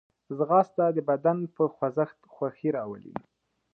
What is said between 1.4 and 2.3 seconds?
په خوځښت